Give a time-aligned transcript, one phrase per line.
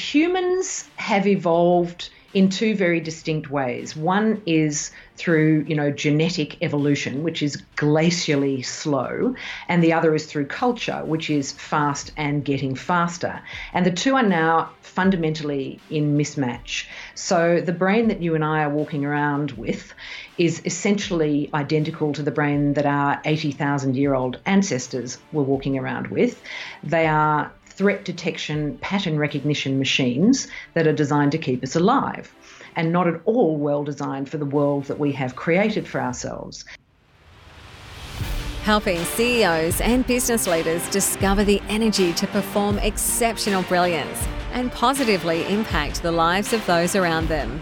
[0.00, 3.96] humans have evolved in two very distinct ways.
[3.96, 9.34] One is through, you know, genetic evolution, which is glacially slow,
[9.68, 13.42] and the other is through culture, which is fast and getting faster.
[13.72, 16.86] And the two are now fundamentally in mismatch.
[17.14, 19.92] So the brain that you and I are walking around with
[20.38, 26.08] is essentially identical to the brain that our 80,000 year old ancestors were walking around
[26.08, 26.40] with.
[26.84, 32.30] They are threat detection pattern recognition machines that are designed to keep us alive
[32.76, 36.66] and not at all well designed for the world that we have created for ourselves.
[38.64, 46.02] Helping CEOs and business leaders discover the energy to perform exceptional brilliance and positively impact
[46.02, 47.58] the lives of those around them.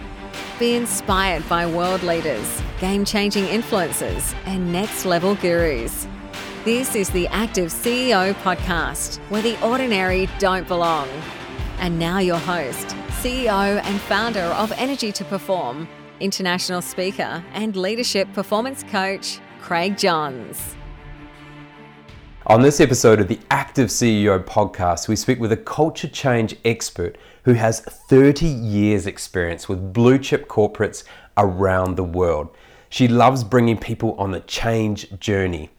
[0.59, 6.09] Be inspired by world leaders, game changing influencers, and next level gurus.
[6.69, 11.09] This is the Active CEO podcast, where the ordinary don't belong.
[11.79, 12.89] And now, your host,
[13.23, 15.89] CEO and founder of Energy to Perform,
[16.21, 20.77] international speaker and leadership performance coach, Craig Johns.
[22.49, 27.17] On this episode of the Active CEO podcast, we speak with a culture change expert
[27.45, 31.05] who has 30 years' experience with blue chip corporates
[31.39, 32.55] around the world.
[32.91, 35.71] She loves bringing people on the change journey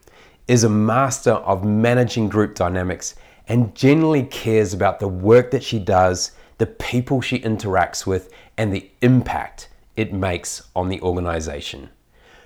[0.50, 3.14] is a master of managing group dynamics
[3.48, 8.74] and generally cares about the work that she does, the people she interacts with, and
[8.74, 11.88] the impact it makes on the organization.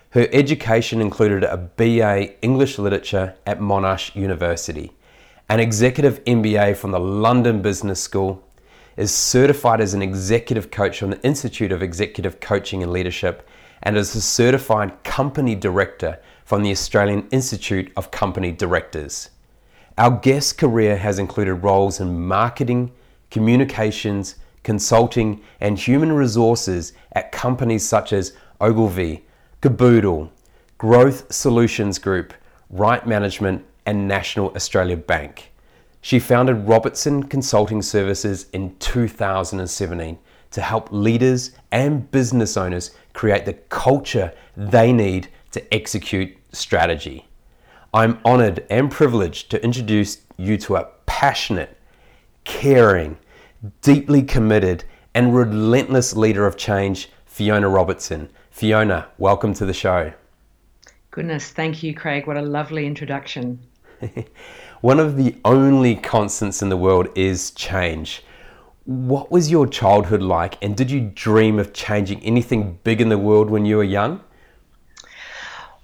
[0.10, 4.92] Her education included a BA English Literature at Monash University,
[5.48, 8.44] an executive MBA from the London Business School,
[8.98, 13.48] is certified as an executive coach from the Institute of Executive Coaching and Leadership,
[13.82, 19.30] and is a certified company director from the Australian Institute of Company Directors.
[19.98, 22.92] Our guest's career has included roles in marketing,
[23.30, 29.24] communications, consulting, and human resources at companies such as Ogilvy,
[29.62, 30.32] Caboodle,
[30.78, 32.34] Growth Solutions Group,
[32.70, 35.52] Right Management, and National Australia Bank.
[36.02, 40.18] She founded Robertson Consulting Services in 2017
[40.52, 47.28] to help leaders and business owners create the culture they need to execute strategy.
[47.94, 51.78] I'm honored and privileged to introduce you to a passionate,
[52.44, 53.18] caring,
[53.82, 58.30] deeply committed, and relentless leader of change, Fiona Robertson.
[58.50, 60.12] Fiona, welcome to the show.
[61.12, 62.26] Goodness, thank you, Craig.
[62.26, 63.60] What a lovely introduction.
[64.82, 68.24] One of the only constants in the world is change.
[68.86, 73.20] What was your childhood like, and did you dream of changing anything big in the
[73.20, 74.22] world when you were young?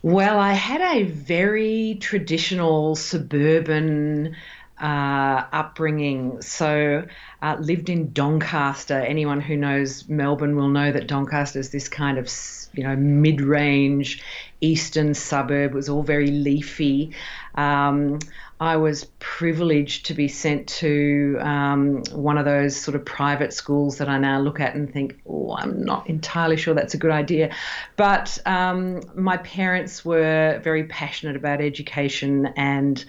[0.02, 4.36] Well, I had a very traditional suburban
[4.80, 6.42] uh, upbringing.
[6.42, 7.06] So,
[7.42, 8.98] uh, lived in Doncaster.
[8.98, 12.30] Anyone who knows Melbourne will know that Doncaster is this kind of,
[12.74, 14.24] you know, mid-range
[14.62, 15.72] eastern suburb.
[15.72, 17.14] It was all very leafy.
[17.56, 18.20] Um,
[18.60, 23.98] I was privileged to be sent to um, one of those sort of private schools
[24.00, 27.12] that I now look at and think, oh, I'm not entirely sure that's a good
[27.12, 27.56] idea.
[27.96, 33.04] But um, my parents were very passionate about education, and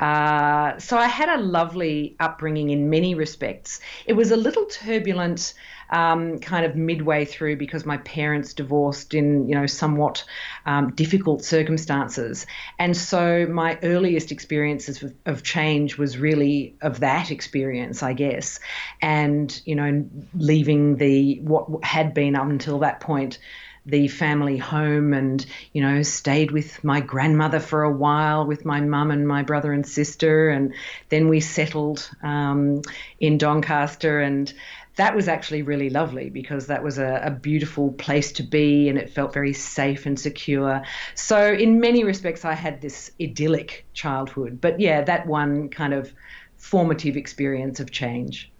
[0.00, 3.78] uh, so I had a lovely upbringing in many respects.
[4.06, 5.54] It was a little turbulent
[5.90, 10.24] um, kind of midway through because my parents divorced in you know somewhat
[10.64, 12.46] um, difficult circumstances,
[12.78, 18.60] and so my earliest experiences of, of change was really of that experience, I guess,
[19.00, 23.38] and you know leaving the what had been up until that point
[23.86, 28.80] the family home and you know stayed with my grandmother for a while with my
[28.80, 30.50] mum and my brother and sister.
[30.50, 30.74] And
[31.08, 32.82] then we settled um,
[33.20, 34.52] in doncaster and
[34.96, 38.98] that was actually really lovely because that was a, a, beautiful place to be and
[38.98, 40.82] it felt very safe and secure.
[41.14, 44.58] So, in many respects, I had this idyllic childhood.
[44.60, 46.12] But yeah, that one kind of
[46.56, 48.50] formative experience of change.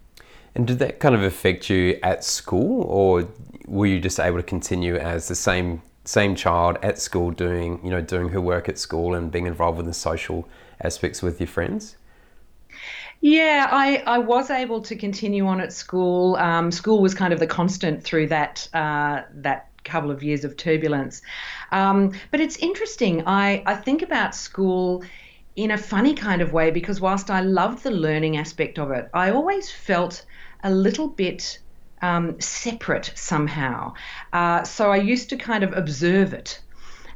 [0.53, 3.27] And did that kind of affect you at school, or
[3.67, 7.89] were you just able to continue as the same same child at school, doing you
[7.89, 10.47] know doing her work at school and being involved with the social
[10.81, 11.96] aspects with your friends?
[13.21, 16.35] Yeah, I, I was able to continue on at school.
[16.35, 20.57] Um, school was kind of the constant through that uh, that couple of years of
[20.57, 21.21] turbulence.
[21.71, 23.23] Um, but it's interesting.
[23.25, 25.03] I, I think about school
[25.55, 29.09] in a funny kind of way because whilst I loved the learning aspect of it,
[29.13, 30.25] I always felt
[30.63, 31.59] a little bit
[32.01, 33.93] um, separate somehow.
[34.33, 36.61] Uh, so I used to kind of observe it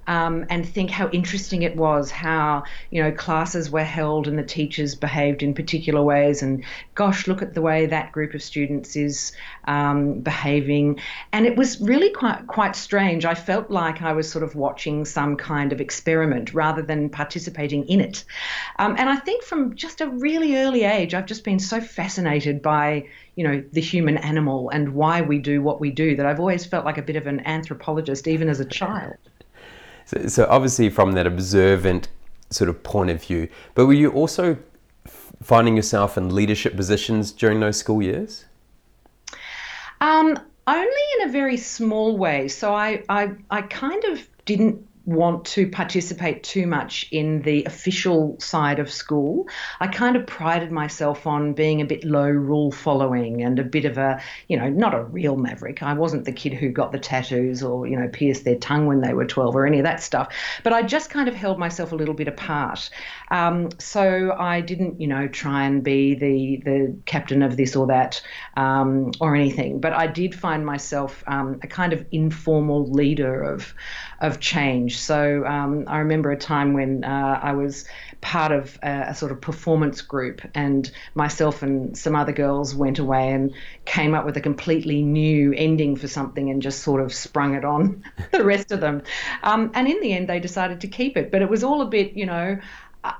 [0.07, 4.43] um, and think how interesting it was, how you know classes were held and the
[4.43, 6.63] teachers behaved in particular ways, and
[6.95, 9.31] gosh, look at the way that group of students is
[9.65, 10.99] um, behaving,
[11.31, 13.25] and it was really quite quite strange.
[13.25, 17.87] I felt like I was sort of watching some kind of experiment rather than participating
[17.87, 18.23] in it,
[18.79, 22.61] um, and I think from just a really early age, I've just been so fascinated
[22.61, 23.05] by
[23.35, 26.65] you know the human animal and why we do what we do that I've always
[26.65, 29.15] felt like a bit of an anthropologist even as a child.
[30.05, 32.09] So, so obviously, from that observant
[32.49, 34.57] sort of point of view, but were you also
[35.41, 38.45] finding yourself in leadership positions during those school years?
[40.01, 40.37] Um,
[40.67, 42.47] only in a very small way.
[42.47, 48.39] So I, I, I kind of didn't want to participate too much in the official
[48.39, 49.47] side of school.
[49.79, 53.85] I kind of prided myself on being a bit low rule following and a bit
[53.85, 55.81] of a, you know, not a real maverick.
[55.81, 59.01] I wasn't the kid who got the tattoos or, you know, pierced their tongue when
[59.01, 60.33] they were 12 or any of that stuff.
[60.63, 62.89] But I just kind of held myself a little bit apart.
[63.31, 67.87] Um, so I didn't, you know, try and be the, the captain of this or
[67.87, 68.21] that
[68.55, 69.79] um, or anything.
[69.79, 73.73] But I did find myself um, a kind of informal leader of,
[74.21, 74.99] of change.
[74.99, 77.85] So um, I remember a time when uh, I was
[78.21, 82.99] part of a, a, sort of performance group, and myself and some other girls went
[82.99, 83.51] away and
[83.85, 87.65] came up with a completely new ending for something and just sort of sprung it
[87.65, 89.01] on the rest of them.
[89.41, 91.87] Um, and in the end, they decided to keep it, but it was all a
[91.87, 92.59] bit, you know,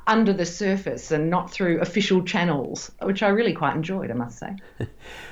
[0.06, 4.38] under the surface and not through official channels, which I really quite enjoyed, I must
[4.38, 4.56] say.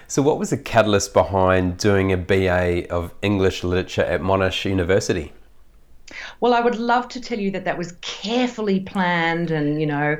[0.07, 5.31] so, what was the catalyst behind doing a BA of English Literature at Monash University?
[6.39, 10.17] Well, I would love to tell you that that was carefully planned and, you know,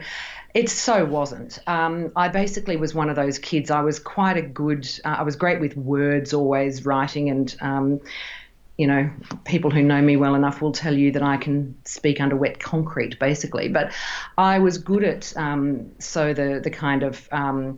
[0.53, 1.59] it so wasn't.
[1.67, 3.69] Um, I basically was one of those kids.
[3.69, 7.99] I was quite a good, uh, I was great with words, always writing, and, um,
[8.77, 9.09] you know,
[9.43, 12.59] people who know me well enough will tell you that I can speak under wet
[12.59, 13.67] concrete, basically.
[13.67, 13.91] But
[14.37, 17.75] I was good at, um, so the, the kind of, um,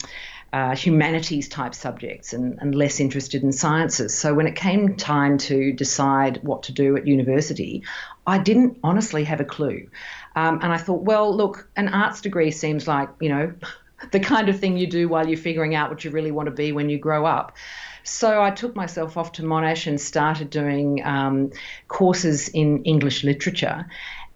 [0.54, 4.18] uh, humanities type subjects and, and less interested in sciences.
[4.18, 7.84] So when it came time to decide what to do at university,
[8.28, 9.88] I didn't honestly have a clue.
[10.36, 13.54] Um, and I thought, well, look, an arts degree seems like, you know,
[14.12, 16.52] the kind of thing you do while you're figuring out what you really want to
[16.52, 17.56] be when you grow up.
[18.04, 21.52] So I took myself off to Monash and started doing um,
[21.88, 23.86] courses in English literature.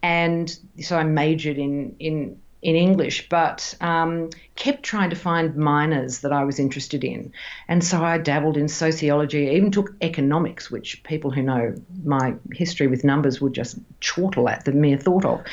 [0.03, 6.21] And so I majored in, in in English, but um, kept trying to find minors
[6.21, 7.31] that I was interested in.
[7.67, 12.88] And so I dabbled in sociology, even took economics, which people who know my history
[12.88, 15.44] with numbers would just chortle at the mere thought of.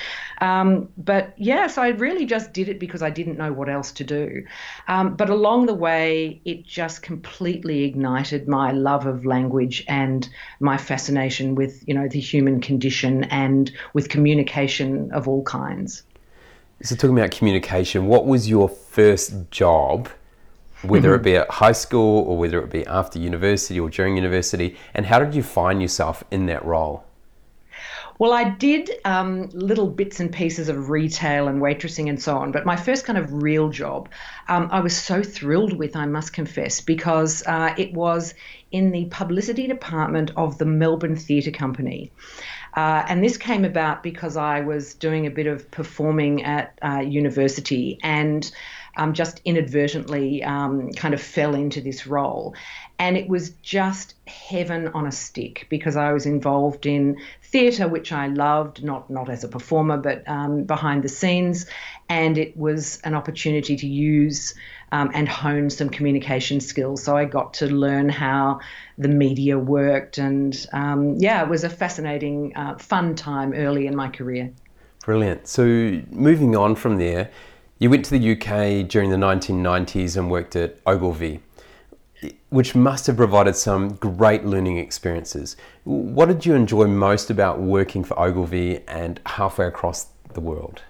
[0.40, 3.92] Um, but yeah, so I really just did it because I didn't know what else
[3.92, 4.46] to do.
[4.88, 10.26] Um, but along the way, it just completely ignited my love of language and
[10.60, 16.04] my fascination with, you know, the human condition and with communication of all kinds.
[16.84, 20.08] So, talking about communication, what was your first job,
[20.82, 21.20] whether mm-hmm.
[21.20, 25.06] it be at high school or whether it be after university or during university, and
[25.06, 27.04] how did you find yourself in that role?
[28.18, 32.52] Well, I did um, little bits and pieces of retail and waitressing and so on,
[32.52, 34.08] but my first kind of real job,
[34.48, 38.34] um, I was so thrilled with, I must confess, because uh, it was
[38.70, 42.10] in the publicity department of the Melbourne Theatre Company.
[42.74, 47.00] Uh, and this came about because I was doing a bit of performing at uh,
[47.00, 48.50] university and
[48.96, 52.54] um, just inadvertently um, kind of fell into this role.
[53.02, 58.12] And it was just heaven on a stick because I was involved in theatre, which
[58.12, 61.66] I loved, not not as a performer, but um, behind the scenes,
[62.08, 64.54] and it was an opportunity to use
[64.92, 67.02] um, and hone some communication skills.
[67.02, 68.60] So I got to learn how
[68.96, 73.96] the media worked, and um, yeah, it was a fascinating, uh, fun time early in
[73.96, 74.52] my career.
[75.04, 75.48] Brilliant.
[75.48, 75.64] So
[76.12, 77.32] moving on from there,
[77.80, 81.40] you went to the UK during the 1990s and worked at Ogilvy
[82.50, 85.56] which must have provided some great learning experiences.
[85.84, 90.82] What did you enjoy most about working for Ogilvy and halfway across the world?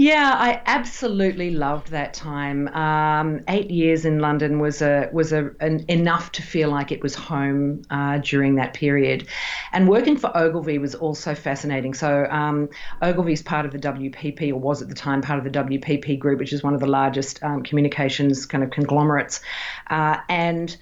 [0.00, 2.68] Yeah, I absolutely loved that time.
[2.68, 7.02] Um, eight years in London was a was a an, enough to feel like it
[7.02, 9.26] was home uh, during that period,
[9.72, 11.94] and working for Ogilvy was also fascinating.
[11.94, 12.68] So um,
[13.02, 16.16] Ogilvy is part of the WPP, or was at the time part of the WPP
[16.20, 19.40] group, which is one of the largest um, communications kind of conglomerates,
[19.90, 20.76] uh, and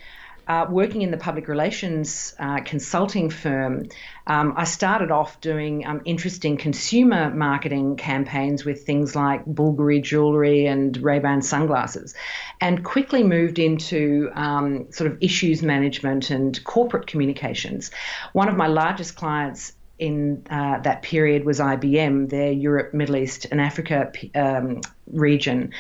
[0.47, 3.89] uh, working in the public relations uh, consulting firm,
[4.27, 10.67] um, I started off doing um, interesting consumer marketing campaigns with things like Bulgari jewelry
[10.67, 12.15] and Ray-Ban sunglasses,
[12.61, 17.91] and quickly moved into um, sort of issues management and corporate communications.
[18.33, 23.47] One of my largest clients in uh, that period was IBM, their Europe, Middle East,
[23.51, 25.73] and Africa um, region,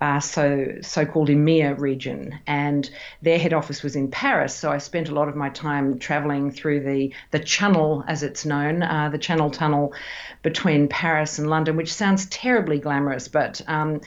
[0.00, 2.90] uh, so so-called EMEA region, and
[3.22, 4.54] their head office was in Paris.
[4.54, 8.44] So I spent a lot of my time traveling through the the Channel, as it's
[8.44, 9.94] known, uh, the Channel Tunnel
[10.42, 14.00] between Paris and London, which sounds terribly glamorous, but um,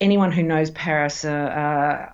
[0.00, 2.11] anyone who knows Paris uh, uh,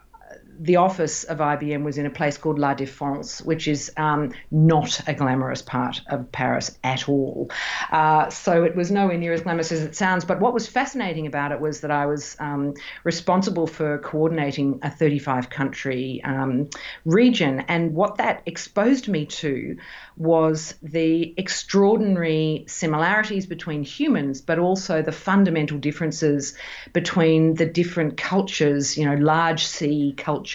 [0.59, 5.00] the office of IBM was in a place called La Défense, which is um, not
[5.07, 7.50] a glamorous part of Paris at all.
[7.93, 10.25] Uh, so it was nowhere near as glamorous as it sounds.
[10.25, 12.75] But what was fascinating about it was that I was um,
[13.05, 16.69] responsible for coordinating a 35 country um,
[17.05, 17.61] region.
[17.69, 19.77] And what that exposed me to
[20.17, 26.55] was the extraordinary similarities between humans, but also the fundamental differences
[26.93, 30.48] between the different cultures, you know, large C cultures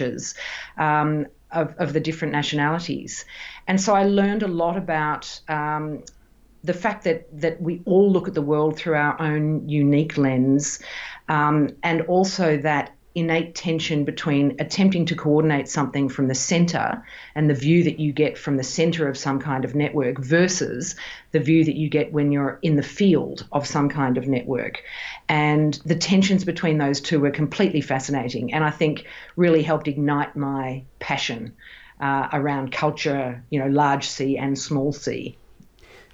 [0.77, 3.25] um, of, of the different nationalities.
[3.67, 6.03] And so I learned a lot about um,
[6.63, 10.79] the fact that that we all look at the world through our own unique lens,
[11.29, 17.03] um, and also that innate tension between attempting to coordinate something from the center
[17.35, 20.95] and the view that you get from the center of some kind of network versus
[21.31, 24.83] the view that you get when you're in the field of some kind of network.
[25.29, 29.05] And the tensions between those two were completely fascinating and I think
[29.35, 31.53] really helped ignite my passion
[31.99, 35.37] uh, around culture, you know, large C and small c.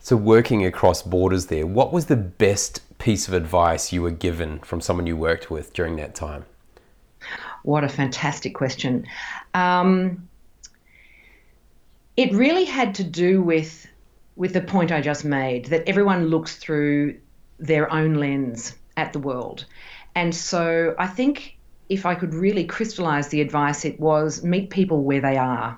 [0.01, 4.59] So, working across borders there, what was the best piece of advice you were given
[4.59, 6.45] from someone you worked with during that time?
[7.63, 9.05] What a fantastic question.
[9.53, 10.27] Um,
[12.17, 13.87] it really had to do with
[14.35, 17.19] with the point I just made that everyone looks through
[17.59, 19.65] their own lens at the world.
[20.15, 21.57] And so I think
[21.89, 25.77] if I could really crystallize the advice, it was meet people where they are.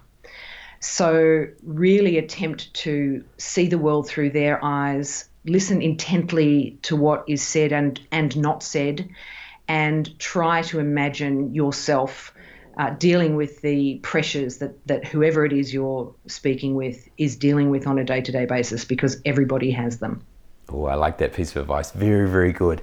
[0.79, 7.43] So, really attempt to see the world through their eyes, listen intently to what is
[7.43, 9.07] said and, and not said,
[9.71, 12.33] and try to imagine yourself
[12.77, 17.69] uh, dealing with the pressures that, that whoever it is you're speaking with is dealing
[17.69, 20.21] with on a day to day basis because everybody has them.
[20.67, 21.91] Oh, I like that piece of advice.
[21.91, 22.81] Very, very good.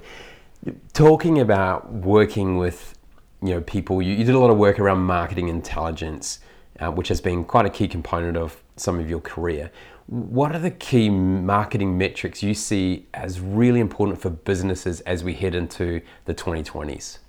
[0.93, 2.97] Talking about working with
[3.43, 6.39] you know people, you, you did a lot of work around marketing intelligence,
[6.79, 9.69] uh, which has been quite a key component of some of your career.
[10.09, 15.35] What are the key marketing metrics you see as really important for businesses as we
[15.35, 17.19] head into the 2020s?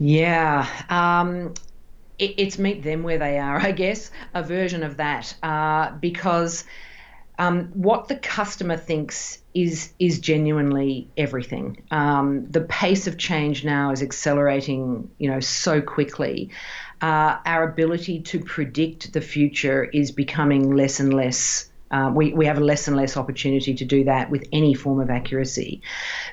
[0.00, 1.54] Yeah, um,
[2.18, 6.64] it, it's meet them where they are, I guess, a version of that, uh, because
[7.38, 11.82] um, what the customer thinks is is genuinely everything.
[11.92, 16.50] Um, the pace of change now is accelerating, you know, so quickly
[17.00, 21.70] uh, our ability to predict the future is becoming less and less.
[21.90, 25.00] Uh, we, we have a less and less opportunity to do that with any form
[25.00, 25.82] of accuracy.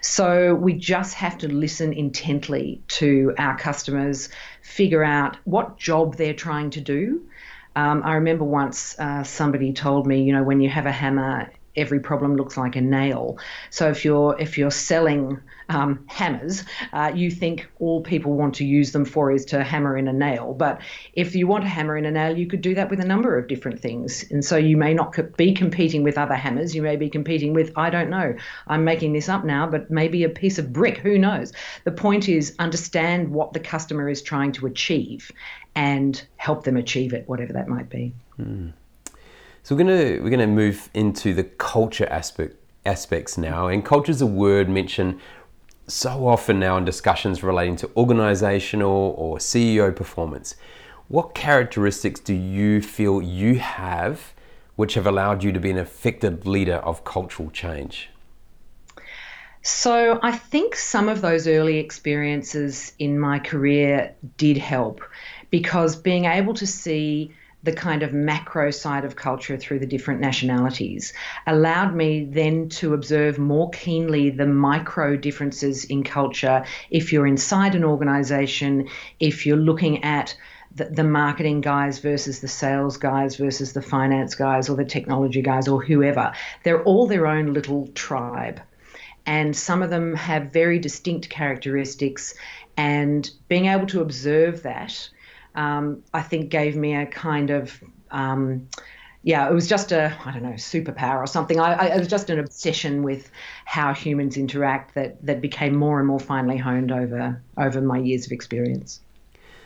[0.02, 4.30] So we just have to listen intently to our customers,
[4.62, 7.28] figure out what job they're trying to do.
[7.76, 11.52] Um, I remember once uh, somebody told me, you know, when you have a hammer,
[11.78, 13.38] every problem looks like a nail.
[13.70, 18.66] So if you're if you're selling um, hammers, uh, you think all people want to
[18.66, 20.54] use them for is to hammer in a nail.
[20.54, 20.82] But
[21.14, 23.38] if you want to hammer in a nail, you could do that with a number
[23.38, 24.26] of different things.
[24.32, 26.76] And so you may not be competing with other hammers.
[26.76, 28.36] You may be competing with I don't know.
[28.68, 30.98] I'm making this up now, but maybe a piece of brick.
[30.98, 31.54] Who knows?
[31.84, 35.32] The point is understand what the customer is trying to achieve
[35.76, 38.14] and help them achieve it, whatever that might be.
[38.40, 38.74] Mm.
[39.68, 42.56] So we're gonna we're gonna move into the culture aspect
[42.86, 45.20] aspects now, and culture is a word mentioned
[45.88, 50.56] so often now in discussions relating to organizational or CEO performance.
[51.10, 54.32] What characteristics do you feel you have
[54.78, 58.10] which have allowed you to be an effective leader of cultural change?
[59.64, 65.02] So, I think some of those early experiences in my career did help
[65.52, 67.34] because being able to see
[67.68, 71.12] the kind of macro side of culture through the different nationalities
[71.46, 77.76] allowed me then to observe more keenly the micro differences in culture if you're inside
[77.76, 78.88] an organization,
[79.20, 80.34] if you're looking at
[80.76, 85.68] the, marketing guys versus the sales guys versus the finance guys or the technology guys
[85.68, 86.32] or whoever.
[86.64, 88.62] They're all their own little tribe.
[89.26, 92.34] And some of them have very distinct characteristics.
[92.78, 95.10] And being able to observe that
[95.58, 98.70] um, I think gave me a kind of um,
[99.24, 101.60] yeah, it was just a I don't know superpower or something.
[101.60, 103.30] I, I, it was just an obsession with
[103.66, 108.26] how humans interact that that became more and more finely honed over over my years
[108.26, 109.02] of experience.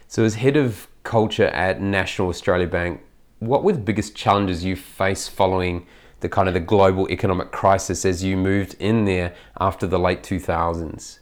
[0.07, 3.01] So, as head of culture at National Australia Bank,
[3.39, 5.85] what were the biggest challenges you faced following
[6.21, 10.23] the kind of the global economic crisis as you moved in there after the late
[10.23, 11.19] 2000s?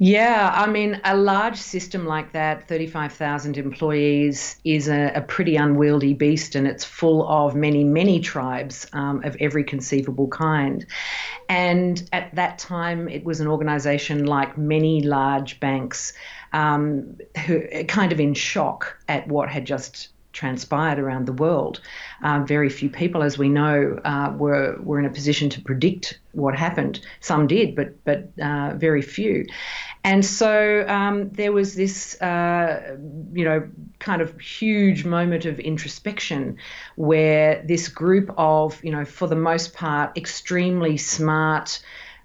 [0.00, 6.14] Yeah, I mean, a large system like that, 35,000 employees, is a, a, pretty unwieldy
[6.14, 10.86] beast and it's full of many, many tribes um, of every conceivable kind.
[11.48, 16.12] And at that time, it was an organization like many large banks
[16.52, 21.80] um, who kind of in shock at what had just transpired around the world.
[22.22, 26.20] Um, very few people, as we know, uh, were were in a position to predict
[26.32, 27.00] what happened.
[27.20, 29.46] Some did, but but uh, very few.
[30.04, 32.96] And so um, there was this, uh,
[33.32, 33.68] you know,
[33.98, 36.56] kind of huge moment of introspection
[36.96, 41.82] where this group of, you know, for the most part, extremely smart.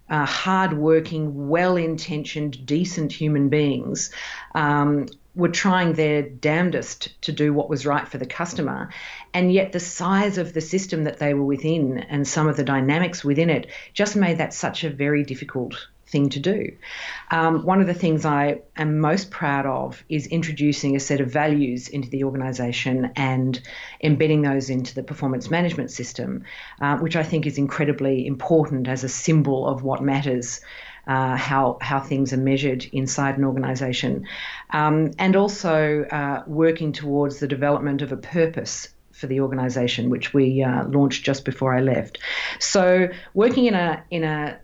[0.09, 4.11] Uh, hardworking, well intentioned, decent human beings
[4.53, 8.89] um, were trying their damnedest to do what was right for the customer.
[9.33, 12.63] And yet, the size of the system that they were within and some of the
[12.63, 16.71] dynamics within it just made that such a very difficult thing to do.
[17.31, 21.31] Um, one of the things I am most proud of is introducing a set of
[21.31, 23.59] values into the organisation and
[24.01, 26.43] embedding those into the performance management system,
[26.79, 30.61] uh, which I think is incredibly important as a symbol of what matters
[31.07, 34.25] uh, how how things are measured inside an organisation,
[34.69, 40.33] um, and also uh, working towards the development of a purpose for the organisation, which
[40.33, 42.19] we uh, launched just before I left.
[42.59, 44.59] So working in a in a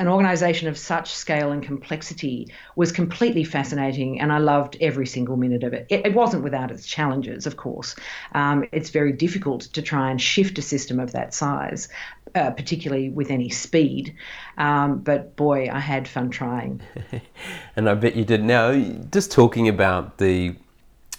[0.00, 5.36] an organization of such scale and complexity was completely fascinating, and I loved every single
[5.36, 5.86] minute of it.
[5.90, 7.94] It, it wasn't without its challenges, of course.
[8.32, 11.90] Um, it's very difficult to try and shift a system of that size,
[12.34, 14.14] uh, particularly with any speed.
[14.56, 16.80] Um, but boy, I had fun trying.
[17.76, 18.42] and I bet you did.
[18.42, 18.72] Now,
[19.12, 20.56] just talking about the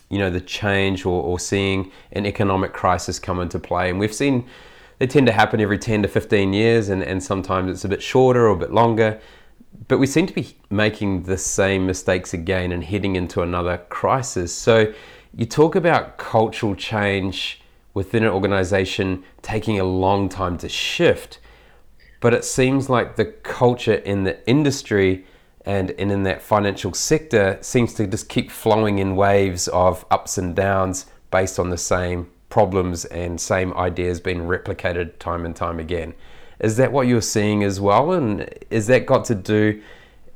[0.10, 4.14] you know the change or, or seeing an economic crisis come into play and we've
[4.14, 4.46] seen
[5.02, 8.04] they tend to happen every 10 to 15 years, and, and sometimes it's a bit
[8.04, 9.20] shorter or a bit longer.
[9.88, 14.54] But we seem to be making the same mistakes again and heading into another crisis.
[14.54, 14.94] So
[15.36, 17.64] you talk about cultural change
[17.96, 21.40] within an organization taking a long time to shift,
[22.20, 25.26] but it seems like the culture in the industry
[25.66, 30.38] and, and in that financial sector seems to just keep flowing in waves of ups
[30.38, 35.80] and downs based on the same problems and same ideas being replicated time and time
[35.80, 36.14] again.
[36.60, 38.12] Is that what you're seeing as well?
[38.12, 39.82] And is that got to do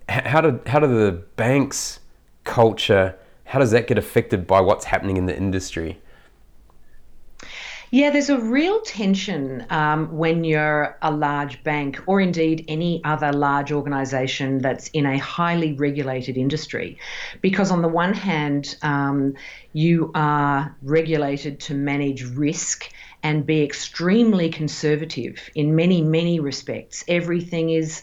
[0.10, 2.00] how do how do the banks
[2.44, 6.00] culture how does that get affected by what's happening in the industry?
[7.96, 13.32] Yeah, there's a real tension um, when you're a large bank or indeed any other
[13.32, 16.98] large organization that's in a highly regulated industry.
[17.40, 19.36] Because, on the one hand, um,
[19.72, 22.92] you are regulated to manage risk
[23.24, 27.06] and be extremely conservative in many, many respects.
[27.08, 28.02] Everything is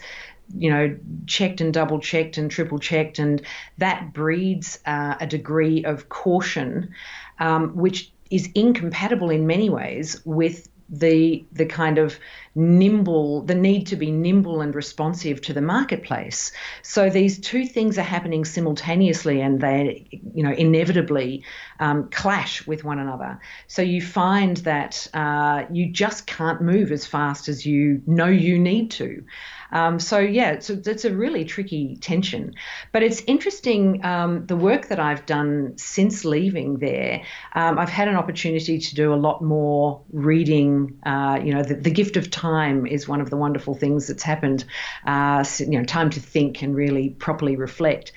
[0.57, 3.43] you know, checked and double checked and triple checked, and
[3.79, 6.95] that breeds uh, a degree of caution,
[7.39, 12.19] um, which is incompatible in many ways with the the kind of
[12.55, 16.53] nimble the need to be nimble and responsive to the marketplace.
[16.83, 21.45] So these two things are happening simultaneously and they you know inevitably
[21.81, 23.41] um, clash with one another.
[23.69, 28.59] So you find that uh, you just can't move as fast as you know you
[28.59, 29.25] need to
[29.73, 32.55] um, so yeah, it's a, it's a really tricky tension.
[32.93, 37.23] But it's interesting um, the work that I've done since leaving there.
[37.55, 40.99] Um, I've had an opportunity to do a lot more reading.
[41.05, 44.23] Uh, you know, the, the, gift of time is one of the wonderful things that's
[44.23, 44.65] happened.
[45.07, 48.13] Uh, you know, time to think and really properly reflect.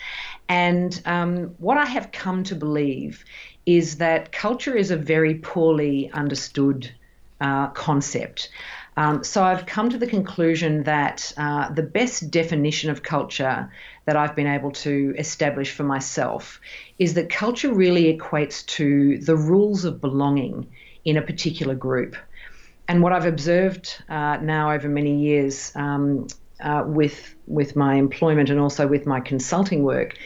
[0.47, 3.25] And um, what I have come to believe
[3.65, 6.91] is that culture is a very poorly understood
[7.41, 8.49] uh, concept.
[8.97, 13.69] Um, so I've come to the conclusion that uh, the best definition of culture
[14.05, 16.61] that I've been able to establish for myself
[16.97, 20.67] is that culture really equates to the rules of belonging
[21.03, 22.15] in a particular group.
[22.87, 26.27] And what I've observed uh, now over many years um,
[26.61, 30.17] uh, with with my employment and also with my consulting work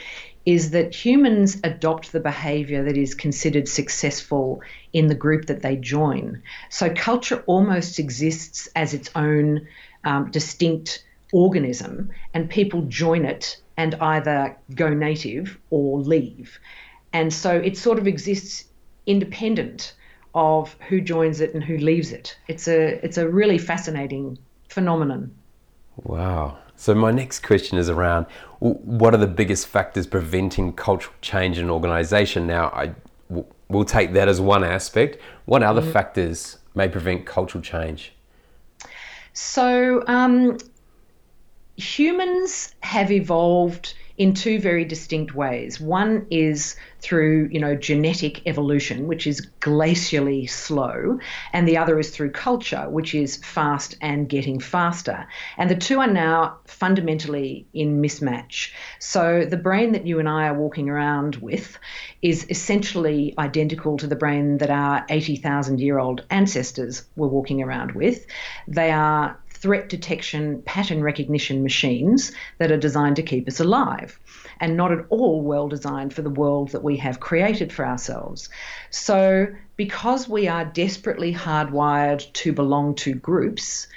[0.45, 4.61] is that humans adopt the behavior that is considered successful
[4.93, 6.41] in the group that they join.
[6.69, 9.67] So culture almost exists as its own
[10.03, 16.59] um, distinct organism, and people join it and either go native or leave.
[17.13, 18.65] And so it sort of exists
[19.05, 19.93] independent
[20.35, 22.37] of who joins it and who leaves it.
[22.47, 24.37] It's a it's a really fascinating
[24.69, 25.35] phenomenon.
[26.03, 26.57] Wow.
[26.79, 28.25] So my next question is around
[28.59, 32.47] what are the biggest factors preventing cultural change in an organization?
[32.47, 32.93] Now, I
[33.67, 35.17] will take that as one aspect.
[35.43, 38.13] What other mm factors may prevent cultural change?
[39.33, 40.57] So, um,
[41.75, 45.79] humans have evolved in two very distinct ways.
[45.79, 51.19] One is through, you know, genetic evolution, which is glacially slow,
[51.53, 55.25] and the other is through culture, which is fast and getting faster.
[55.57, 58.73] And the two are now fundamentally in mismatch.
[58.99, 61.79] So the brain that you and I are walking around with
[62.21, 67.93] is essentially identical to the brain that our 80,000 year old ancestors were walking around
[67.93, 68.27] with.
[68.67, 74.19] They are threat detection pattern recognition machines that are designed to keep us alive
[74.59, 78.49] and not at all well designed for the world that we have created for ourselves.
[78.89, 83.87] So, because we are desperately hardwired to belong to groups,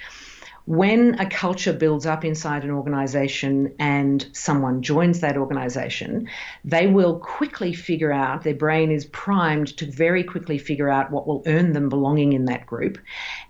[0.65, 6.29] when a culture builds up inside an organization and someone joins that organization,
[6.65, 11.27] they will quickly figure out, their brain is primed to very quickly figure out what
[11.27, 12.99] will earn them belonging in that group.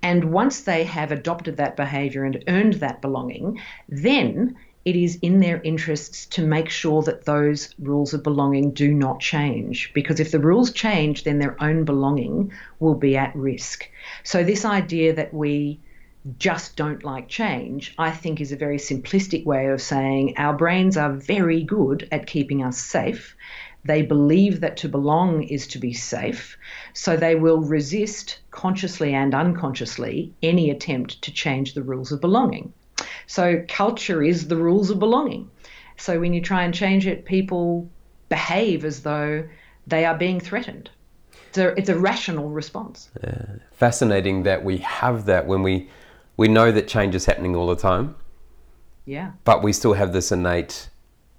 [0.02, 5.38] And once they have adopted that behavior and earned that belonging, then it is in
[5.38, 9.92] their interests to make sure that those rules of belonging do not change.
[9.94, 13.88] Because if the rules change, then their own belonging will be at risk.
[14.24, 15.80] So, this idea that we
[16.38, 20.96] just don't like change, I think is a very simplistic way of saying our brains
[20.96, 23.36] are very good at keeping us safe.
[23.84, 26.56] They believe that to belong is to be safe,
[26.92, 32.72] so they will resist consciously and unconsciously any attempt to change the rules of belonging.
[33.26, 35.50] So, culture is the rules of belonging.
[35.96, 37.90] So, when you try and change it, people
[38.28, 39.48] behave as though
[39.88, 40.90] they are being threatened.
[41.48, 43.10] It's a, it's a rational response.
[43.22, 43.44] Yeah.
[43.72, 45.90] Fascinating that we have that when we
[46.36, 48.14] we know that change is happening all the time.
[49.04, 49.32] Yeah.
[49.44, 50.88] But we still have this innate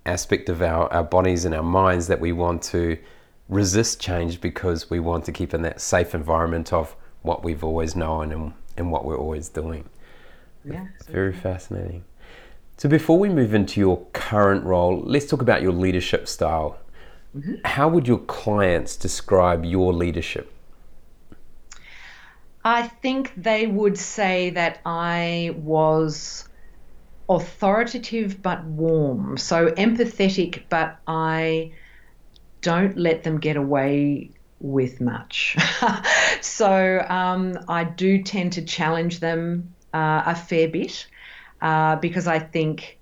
[0.06, 2.98] aspect of our, our bodies and our minds that we want to
[3.50, 7.96] resist change because we want to keep in that safe environment of what we've always
[7.96, 9.90] known and, and what we're always doing.
[10.66, 10.88] Yeah.
[11.08, 12.04] Very fascinating.
[12.78, 16.78] So before we move into your current role, let's talk about your leadership style.
[17.36, 17.56] Mm-hmm.
[17.66, 20.53] How would your clients describe your leadership?
[22.64, 26.48] I think they would say that I was
[27.28, 31.74] authoritative but warm, so empathetic, but I
[32.62, 35.58] don't let them get away with much.
[36.42, 41.06] so um, I do tend to challenge them uh, a fair bit
[41.62, 42.98] uh, because I think,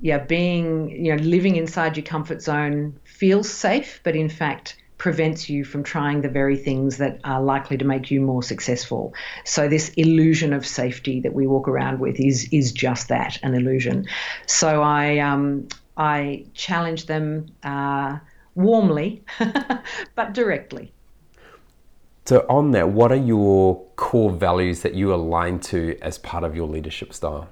[0.00, 5.48] yeah, being, you know, living inside your comfort zone feels safe, but in fact, prevents
[5.48, 9.14] you from trying the very things that are likely to make you more successful.
[9.44, 13.54] So this illusion of safety that we walk around with is is just that, an
[13.54, 14.06] illusion.
[14.46, 18.18] So I um, I challenge them uh,
[18.54, 19.24] warmly,
[20.14, 20.92] but directly.
[22.26, 26.54] So on that, what are your core values that you align to as part of
[26.54, 27.48] your leadership style?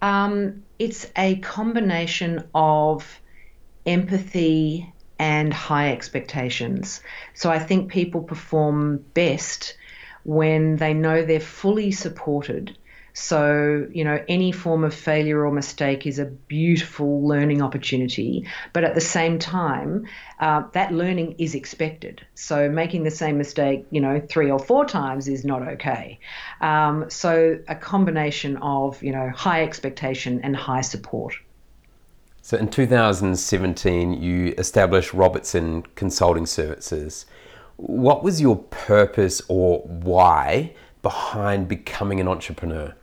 [0.00, 3.20] Um, it's a combination of
[3.84, 7.00] empathy and high expectations.
[7.34, 9.76] So I think people perform best
[10.24, 12.76] when they know they're fully supported.
[13.18, 18.84] So, you know, any form of failure or mistake is a beautiful learning opportunity, but
[18.84, 20.06] at the same time,
[20.38, 22.26] uh, that learning is expected.
[22.34, 26.18] So, making the same mistake, you know, three or four times is not okay.
[26.60, 31.36] Um, so, a combination of, you know, high expectation and high support.
[32.46, 37.26] So in 2017, you established Robertson Consulting Services.
[37.74, 42.94] What was your purpose or why behind becoming an entrepreneur?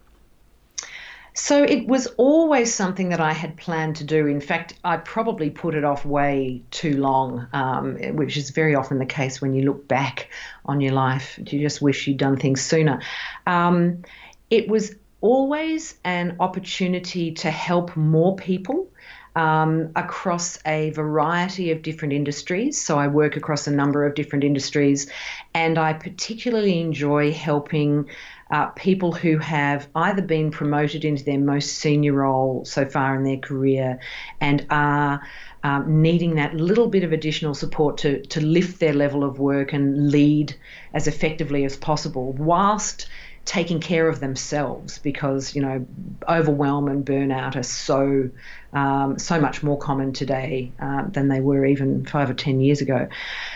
[1.33, 4.27] So it was always something that I had planned to do.
[4.27, 8.97] In fact, I probably put it off way too long, um, which is very often
[8.97, 10.29] the case when you look back
[10.63, 11.37] on your life.
[11.37, 13.01] You just wish you'd done things sooner.
[13.45, 14.03] Um,
[14.49, 18.87] it was always an opportunity to help more people
[19.35, 22.81] um, across a variety of different industries.
[22.81, 25.09] So I work across a number of different industries,
[25.53, 28.09] and I particularly enjoy helping.
[28.51, 33.23] Uh, people who have either been promoted into their most senior role so far in
[33.23, 33.99] their career
[34.41, 35.23] and are
[35.63, 39.73] um, needing that little bit of additional support to, to lift their level of work
[39.73, 40.53] and lead
[40.93, 43.07] as effectively as possible, whilst
[43.45, 45.85] taking care of themselves because you know
[46.29, 48.29] overwhelm and burnout are so
[48.71, 52.81] um, so much more common today uh, than they were even five or ten years
[52.81, 53.07] ago.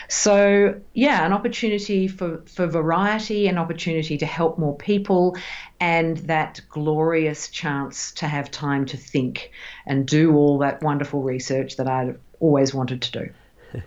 [0.08, 5.36] So yeah, an opportunity for for variety, an opportunity to help more people,
[5.80, 9.50] and that glorious chance to have time to think
[9.86, 13.30] and do all that wonderful research that I'd always wanted to do.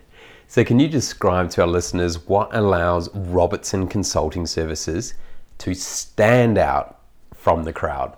[0.47, 5.13] So, can you describe to our listeners what allows Robertson Consulting Services
[5.62, 7.00] to stand out
[7.34, 8.15] from the crowd?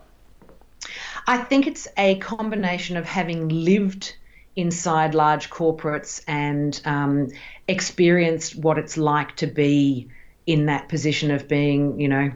[1.28, 4.16] I think it's a combination of having lived
[4.56, 7.30] inside large corporates and um,
[7.68, 10.10] experienced what it's like to be
[10.46, 12.32] in that position of being, you know,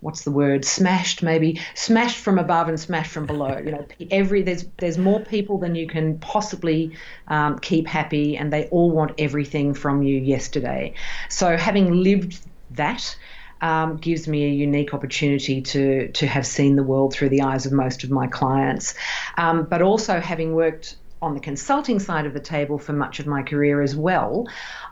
[0.00, 0.64] what's the word?
[0.64, 1.60] Smashed maybe?
[1.74, 3.58] Smashed from above and smashed from below.
[3.58, 6.96] You know every there's there's more people than you can possibly
[7.28, 10.94] um, keep happy and they all want everything from you yesterday.
[11.28, 12.40] So having lived
[12.72, 13.16] that
[13.62, 17.66] um, gives me a unique opportunity to to have seen the world through the eyes
[17.66, 18.94] of most of my clients
[19.36, 23.26] um, but also having worked on the consulting side of the table for much of
[23.26, 24.48] my career as well,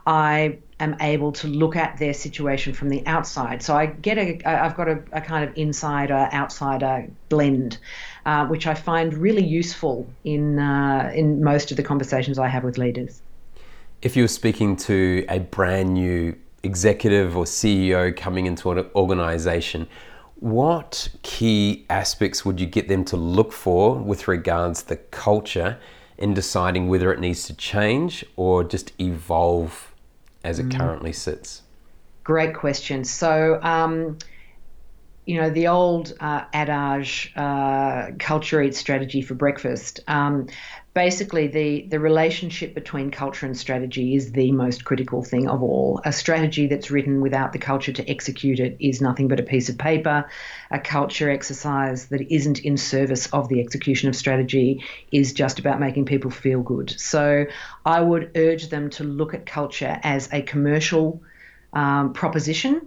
[0.07, 3.63] I am able to look at their situation from the outside.
[3.63, 7.79] So I get a, I've got a, a kind of insider outsider blend,
[8.27, 12.65] uh, which I find really useful in uh, in most of the conversations I have
[12.65, 13.23] with leaders.
[14.03, 19.89] If you're speaking to a brand new executive or CEO coming into an organization,
[20.37, 25.79] what key aspects would you get them to look for with regards to the culture
[26.17, 29.93] in deciding whether it needs to change or just evolve
[30.45, 30.79] as it mm.
[30.79, 31.63] currently sits?
[32.25, 33.05] Great question.
[33.05, 34.19] So, um,
[35.29, 40.01] you know, the old uh, adage, uh, culture eats strategy for breakfast.
[40.09, 40.47] Um,
[40.95, 46.01] basically the the relationship between culture and strategy is the most critical thing of all.
[46.07, 49.69] A strategy that's written without the culture to execute it is nothing but a piece
[49.69, 50.27] of paper.
[50.71, 55.79] A culture exercise that isn't in service of the execution of strategy is just about
[55.79, 56.99] making people feel good.
[56.99, 57.45] So
[57.85, 61.21] I would urge them to look at culture as a commercial
[61.75, 62.87] um, proposition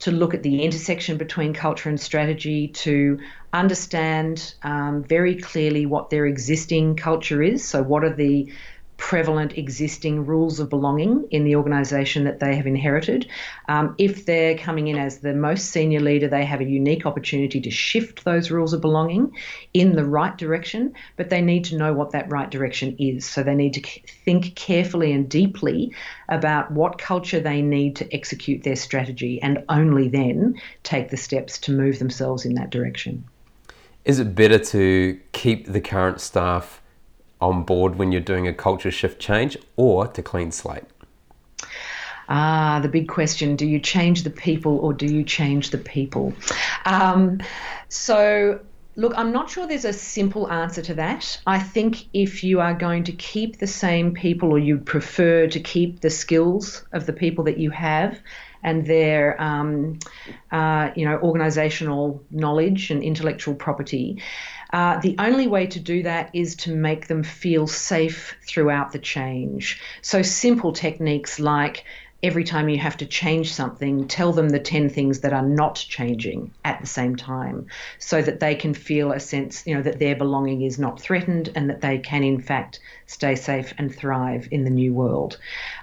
[0.00, 3.18] to look at the intersection between culture and strategy, to
[3.52, 7.66] understand um, very clearly what their existing culture is.
[7.66, 8.52] So, what are the
[9.00, 13.26] prevalent existing rules of belonging in the organisation that they have inherited.
[13.66, 17.62] Um, if they're coming in as the most senior leader, they have a unique opportunity
[17.62, 19.34] to shift those rules of belonging
[19.72, 23.24] in the right direction, but they need to know what that right direction is.
[23.24, 25.94] So they need to think carefully and deeply
[26.28, 31.58] about what culture they need to execute their strategy and only then take the steps
[31.60, 33.24] to move themselves in that direction.
[34.04, 36.79] Is it better to keep the current staff?
[37.40, 40.84] On board when you're doing a culture shift change or to clean slate?
[42.28, 46.32] Ah, the big question do you change the people or do you change the people?
[46.84, 47.40] Um,
[47.88, 48.60] so,
[48.94, 51.40] look, I'm not sure there's a simple answer to that.
[51.44, 55.58] I think if you are going to keep the same people or you prefer to
[55.58, 58.20] keep the skills of the people that you have
[58.62, 59.98] and their um,
[60.52, 64.22] uh, you know organizational knowledge and intellectual property
[64.72, 68.98] uh, the only way to do that is to make them feel safe throughout the
[68.98, 69.80] change.
[70.02, 71.84] So, simple techniques like
[72.22, 75.74] every time you have to change something, tell them the 10 things that are not
[75.76, 77.66] changing at the same time
[77.98, 81.50] so that they can feel a sense, you know, that their belonging is not threatened
[81.54, 85.38] and that they can, in fact, stay safe and thrive in the new world.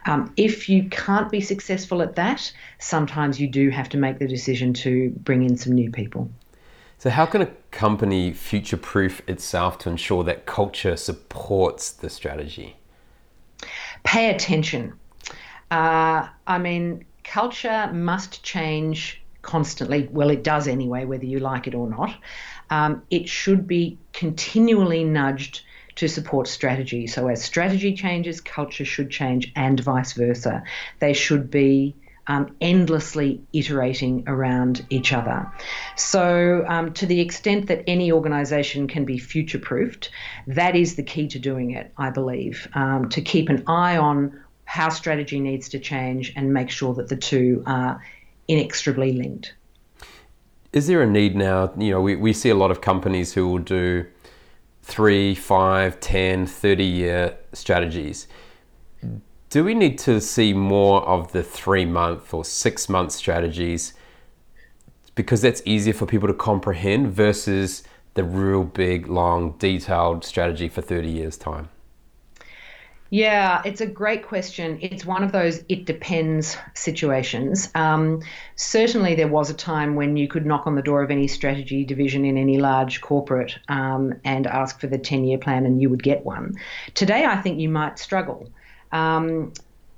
[0.06, 4.28] Um, if you can't be successful at that, sometimes you do have to make the
[4.28, 6.30] decision to bring in some new people.
[7.00, 12.78] So, how can a company future proof itself to ensure that culture supports the strategy?
[14.04, 14.94] Pay attention.
[15.70, 20.10] Uh, I mean, culture must change constantly.
[20.12, 22.16] Well, it does anyway, whether you like it or not.
[22.72, 25.62] Um, it should be continually nudged
[25.98, 27.06] to support strategy.
[27.06, 30.64] So, as strategy changes, culture should change, and vice versa.
[30.98, 31.96] They should be
[32.28, 35.52] um, endlessly iterating around each other.
[35.96, 40.10] So, um, to the extent that any organisation can be future proofed,
[40.48, 44.40] that is the key to doing it, I believe, um, to keep an eye on
[44.66, 48.04] how strategy needs to change and make sure that the two are
[48.48, 49.54] inextricably linked.
[50.74, 51.72] Is there a need now?
[51.78, 54.06] You know, we, we see a lot of companies who will do
[54.84, 58.28] three, five, 10, 30 year strategies
[59.50, 63.94] do we need to see more of the three month or six month strategies
[65.16, 67.84] because that's easier for people to comprehend versus
[68.14, 71.70] the real big, long, detailed strategy for 30 years' time?
[73.10, 74.80] Yeah, it's a great question.
[74.82, 77.70] It's one of those it depends situations.
[77.74, 78.22] Um,
[78.58, 81.86] certainly, there was a time when you could knock on the door of any strategy
[81.86, 85.90] division in any large corporate um, and ask for the 10 year plan and you
[85.90, 86.56] would get one.
[86.96, 88.50] Today, I think you might struggle.
[88.92, 89.54] Um,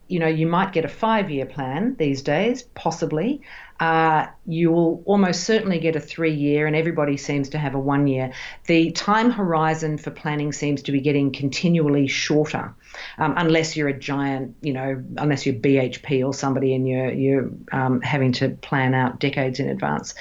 [0.09, 3.41] you know, you might get a five year plan these days, possibly.
[3.79, 7.79] Uh, you will almost certainly get a three year, and everybody seems to have a
[7.79, 8.33] one year.
[8.65, 12.73] The time horizon for planning seems to be getting continually shorter,
[13.19, 17.51] um, unless you're a giant, you know, unless you're BHP or somebody and you're, you're
[17.71, 20.15] um, having to plan out decades in advance.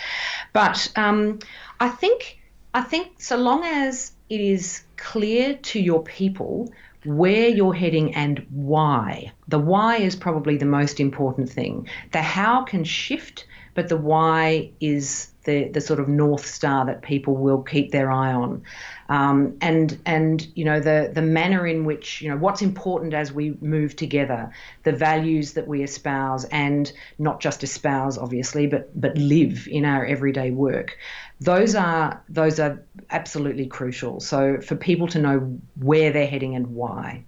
[0.52, 1.38] But um,
[1.80, 2.38] I think
[2.74, 6.70] I think so long as it is clear to your people
[7.04, 9.32] where you're heading and why.
[9.48, 11.88] The why is probably the most important thing.
[12.12, 17.00] The how can shift, but the why is the, the sort of north star that
[17.00, 18.62] people will keep their eye on.
[19.08, 23.32] Um, and and you know the the manner in which you know what's important as
[23.32, 29.16] we move together, the values that we espouse, and not just espouse obviously, but but
[29.16, 30.98] live in our everyday work.
[31.40, 34.20] Those are those are absolutely crucial.
[34.20, 37.24] So for people to know where they're heading and why.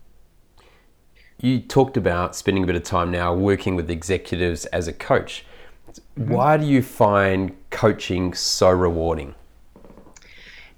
[1.41, 5.47] You talked about spending a bit of time now working with executives as a coach.
[6.19, 6.33] Mm-hmm.
[6.33, 9.35] Why do you find coaching so rewarding?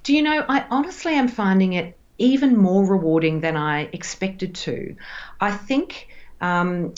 [0.04, 4.96] Do you know, I honestly am finding it even more rewarding than I expected to.
[5.40, 6.08] I think
[6.40, 6.94] um,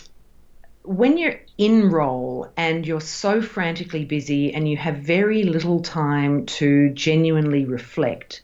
[0.85, 6.45] when you're in role and you're so frantically busy and you have very little time
[6.45, 8.43] to genuinely reflect,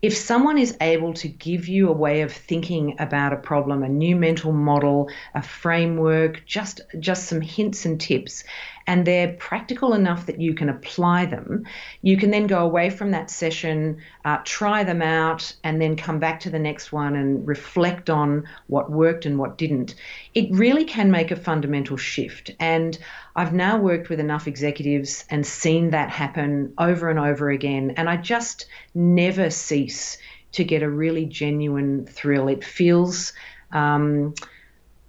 [0.00, 3.88] if someone is able to give you a way of thinking about a problem, a
[3.88, 8.44] new mental model, a framework, just just some hints and tips,
[8.86, 11.64] and they're practical enough that you can apply them,
[12.02, 16.18] you can then go away from that session, uh, try them out, and then come
[16.18, 19.94] back to the next one and reflect on what worked and what didn't.
[20.34, 22.50] It really can make a fundamental shift.
[22.60, 22.96] And
[23.34, 27.94] I've now worked with enough executives and seen that happen over and over again.
[27.96, 30.18] And I just never cease
[30.52, 32.48] to get a really genuine thrill.
[32.48, 33.32] It feels.
[33.72, 34.34] Um,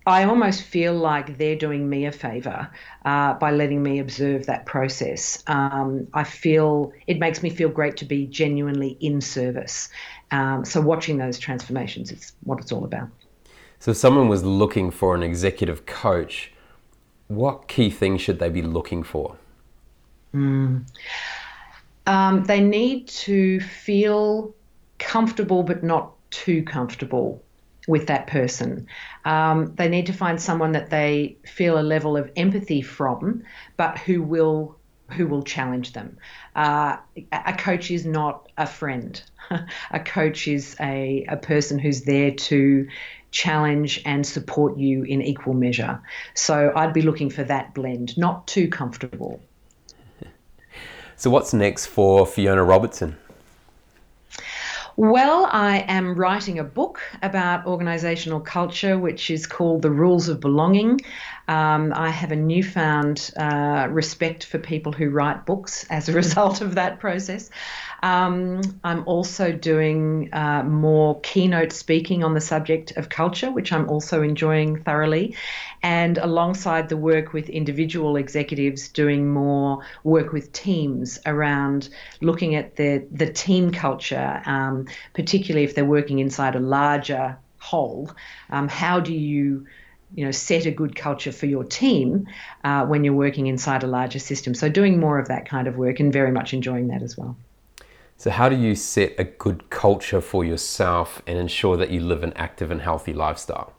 [0.08, 2.70] I almost feel like they're doing me a favor
[3.04, 5.44] uh, by letting me observe that process.
[5.48, 9.90] Um, I feel it makes me feel great to be genuinely in service.
[10.32, 13.10] Um, so, watching those transformations is what it's all about.
[13.80, 16.54] So, if someone was looking for an executive coach,
[17.28, 19.36] what key things should they be looking for?
[20.34, 20.88] Mm.
[22.06, 24.56] Um, they need to feel
[25.00, 27.44] comfortable, but not too comfortable
[27.88, 28.88] with that person.
[29.26, 33.44] Um, they need to find someone that they feel a level of empathy from,
[33.78, 34.78] but who will
[35.12, 36.18] who will challenge them.
[36.54, 36.98] Uh,
[37.32, 39.22] a coach is not a friend.
[39.92, 42.88] a coach is a, a person who's there to
[43.32, 46.02] challenge and support you in equal measure.
[46.34, 49.42] So I'd be looking for that blend, not too comfortable.
[51.20, 53.18] So, what's next for Fiona Robertson?
[55.00, 60.40] Well, I am writing a book about organisational culture, which is called The Rules of
[60.40, 61.02] Belonging.
[61.48, 66.62] Um, I have a newfound uh, respect for people who write books as a result
[66.62, 67.50] of that process.
[68.04, 73.90] Um, I'm also doing uh, more keynote speaking on the subject of culture, which I'm
[73.90, 75.36] also enjoying thoroughly.
[75.82, 81.90] And alongside the work with individual executives, doing more work with teams around
[82.22, 88.12] looking at the, the team culture, um, particularly if they're working inside a larger whole.
[88.50, 89.66] Um, how do you
[90.16, 92.28] you know set a good culture for your team
[92.64, 95.78] uh, when you're working inside a larger system so doing more of that kind of
[95.78, 97.38] work and very much enjoying that as well
[98.20, 102.24] so, how do you set a good culture for yourself and ensure that you live
[102.24, 103.74] an active and healthy lifestyle?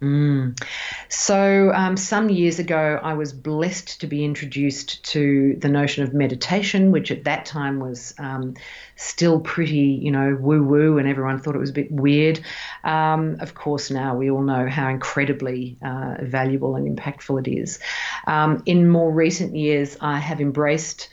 [0.00, 0.56] Mm.
[1.08, 6.14] So, um, some years ago, I was blessed to be introduced to the notion of
[6.14, 8.54] meditation, which at that time was um,
[8.94, 12.40] still pretty, you know, woo woo, and everyone thought it was a bit weird.
[12.84, 17.80] Um, of course, now we all know how incredibly uh, valuable and impactful it is.
[18.26, 21.08] Um, in more recent years, I have embraced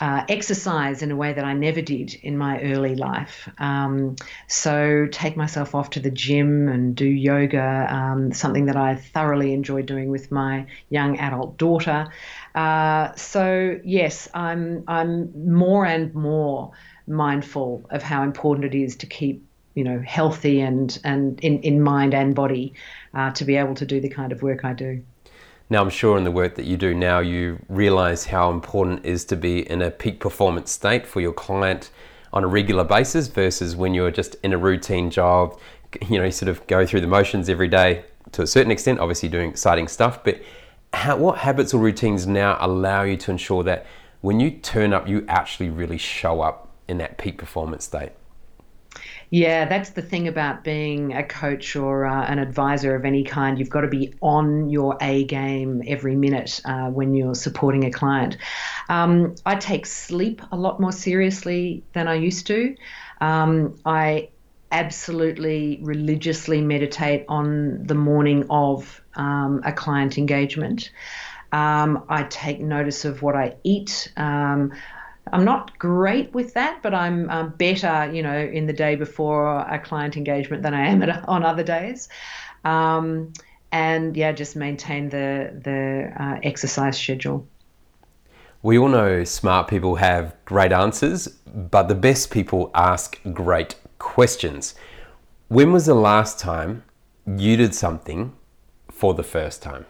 [0.00, 3.48] uh, exercise in a way that I never did in my early life.
[3.58, 4.16] Um,
[4.48, 9.52] so, take myself off to the gym and do yoga, um, something that I thoroughly
[9.52, 12.08] enjoy doing with my young adult daughter.
[12.54, 16.72] Uh, so, yes, I'm, I'm more and more
[17.06, 21.80] mindful of how important it is to keep you know healthy and and in, in
[21.80, 22.74] mind and body
[23.14, 25.02] uh, to be able to do the kind of work I do.
[25.72, 29.08] Now, I'm sure in the work that you do now, you realize how important it
[29.08, 31.90] is to be in a peak performance state for your client
[32.32, 35.56] on a regular basis versus when you're just in a routine job.
[36.08, 38.98] You know, you sort of go through the motions every day to a certain extent,
[38.98, 40.24] obviously doing exciting stuff.
[40.24, 40.42] But
[40.92, 43.86] how, what habits or routines now allow you to ensure that
[44.22, 48.10] when you turn up, you actually really show up in that peak performance state?
[49.30, 53.60] Yeah, that's the thing about being a coach or uh, an advisor of any kind.
[53.60, 57.92] You've got to be on your A game every minute uh, when you're supporting a
[57.92, 58.38] client.
[58.88, 62.74] Um, I take sleep a lot more seriously than I used to.
[63.20, 64.30] Um, I
[64.72, 70.90] absolutely religiously meditate on the morning of um, a client engagement.
[71.52, 74.12] Um, I take notice of what I eat.
[74.16, 74.72] Um,
[75.32, 79.58] I'm not great with that, but I'm um, better, you know, in the day before
[79.60, 82.08] a client engagement than I am at, on other days.
[82.64, 83.32] Um,
[83.72, 87.46] and yeah, just maintain the the uh, exercise schedule.
[88.62, 94.74] We all know smart people have great answers, but the best people ask great questions.
[95.48, 96.84] When was the last time
[97.26, 98.34] you did something
[98.90, 99.86] for the first time?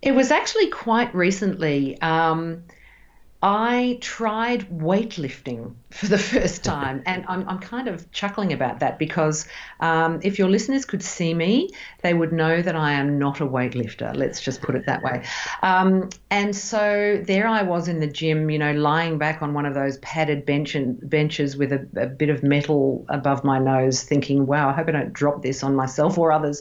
[0.00, 2.00] It was actually quite recently.
[2.02, 2.62] Um,
[3.46, 8.98] I tried weightlifting for the first time, and I'm, I'm kind of chuckling about that
[8.98, 9.46] because
[9.78, 11.70] um, if your listeners could see me,
[12.02, 14.14] they would know that I am not a weightlifter.
[14.14, 15.22] Let's just put it that way.
[15.62, 19.66] Um, and so there I was in the gym, you know, lying back on one
[19.66, 24.02] of those padded bench and, benches with a, a, bit of metal above my nose,
[24.02, 26.60] thinking, "Wow, I hope I don't drop this on myself or others."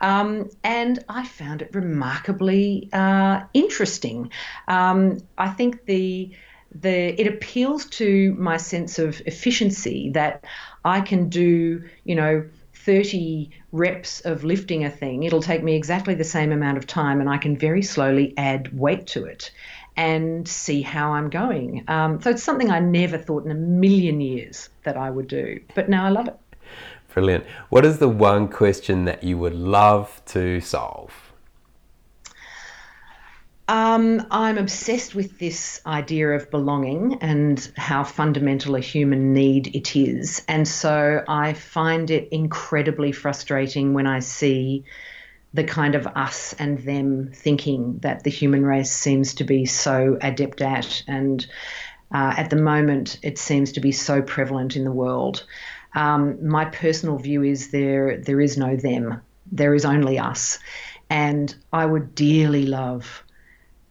[0.00, 4.30] Um, and I found it remarkably uh, interesting.
[4.68, 6.30] Um, I think the
[6.74, 10.44] the it appeals to my sense of efficiency that
[10.84, 12.44] I can do, you know,
[12.74, 15.24] 30 reps of lifting a thing.
[15.24, 18.76] It'll take me exactly the same amount of time, and I can very slowly add
[18.78, 19.50] weight to it
[19.96, 21.84] and see how I'm going.
[21.88, 25.60] Um, so it's something I never thought in a million years that I would do,
[25.74, 26.38] but now I love it.
[27.12, 27.44] Brilliant.
[27.70, 31.29] What is the one question that you would love to solve?
[33.70, 39.94] Um, I'm obsessed with this idea of belonging and how fundamental a human need it
[39.94, 40.42] is.
[40.48, 44.86] And so I find it incredibly frustrating when I see
[45.54, 50.18] the kind of us and them thinking that the human race seems to be so
[50.20, 51.04] adept at.
[51.06, 51.46] And
[52.12, 55.46] uh, at the moment, it seems to be so prevalent in the world.
[55.94, 59.20] Um, my personal view is there there is no them.
[59.52, 60.58] There is only us.
[61.08, 63.22] And I would dearly love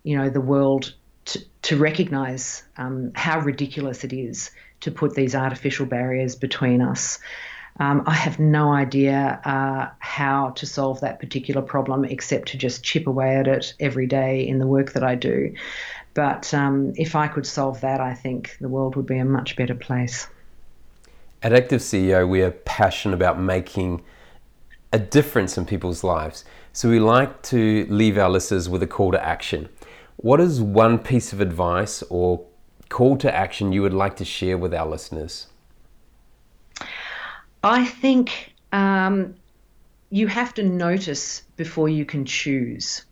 [0.04, 0.93] you know the world
[1.26, 7.20] to, to recognize um, how ridiculous it is to put these artificial barriers between us.
[7.80, 12.84] Um, I have no idea uh, how to solve that particular problem except to just
[12.84, 15.54] chip away at it every day in the work that I do.
[16.14, 19.56] But um, if I could solve that, I think the world would be a much
[19.56, 20.28] better place.
[21.41, 24.04] At Active CEO, we are passionate about making
[24.91, 26.43] a difference in people's lives.
[26.74, 29.70] So we like to leave our listeners with a call to action.
[30.22, 32.46] What is one piece of advice or
[32.90, 35.48] call to action you would like to share with our listeners?
[37.64, 39.36] I think um,
[40.10, 43.06] you have to notice before you can choose.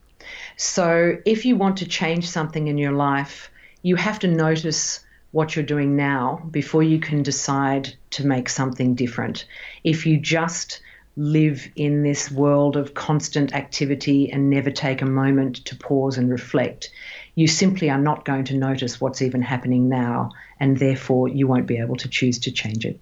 [0.57, 3.49] So, if you want to change something in your life,
[3.83, 4.99] you have to notice
[5.31, 9.45] what you're doing now before you can decide to make something different.
[9.85, 10.81] If you just
[11.17, 16.29] live in this world of constant activity and never take a moment to pause and
[16.29, 16.91] reflect,
[17.33, 21.65] you simply are not going to notice what's even happening now, and therefore you won't
[21.65, 22.99] be able to choose to change it.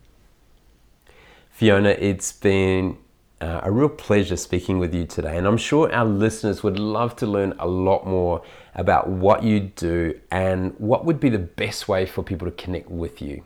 [1.52, 2.98] Fiona, it's been
[3.42, 7.18] uh, a real pleasure speaking with you today, and I'm sure our listeners would love
[7.18, 8.42] to learn a lot more
[8.76, 12.90] about what you do and what would be the best way for people to connect
[12.90, 13.44] with you.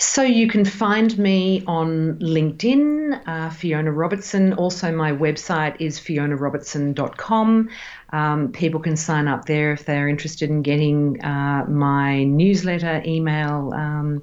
[0.00, 4.52] So you can find me on LinkedIn, uh, Fiona Robertson.
[4.52, 7.68] Also, my website is fionarobertson.com.
[8.10, 13.72] Um, people can sign up there if they're interested in getting uh, my newsletter, email
[13.74, 14.22] um,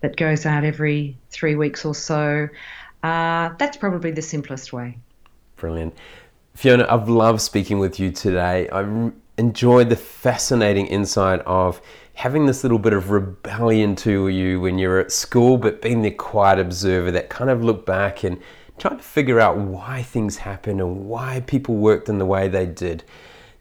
[0.00, 2.48] that goes out every three weeks or so.
[3.02, 4.96] Uh, that's probably the simplest way.
[5.56, 5.92] Brilliant.
[6.54, 8.68] Fiona, I've loved speaking with you today.
[8.70, 11.82] I enjoyed the fascinating insight of
[12.14, 16.10] having this little bit of rebellion to you when you're at school, but being the
[16.10, 18.40] quiet observer that kind of look back and
[18.78, 22.66] trying to figure out why things happen and why people worked in the way they
[22.66, 23.04] did,